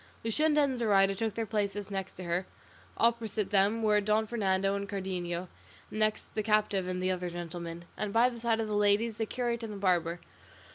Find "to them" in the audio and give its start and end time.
3.43-3.83